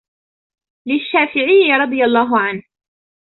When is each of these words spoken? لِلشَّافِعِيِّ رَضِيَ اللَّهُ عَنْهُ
لِلشَّافِعِيِّ 0.87 1.71
رَضِيَ 1.81 2.03
اللَّهُ 2.05 2.39
عَنْهُ 2.39 2.63